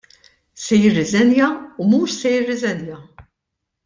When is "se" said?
0.61-0.77, 2.21-2.31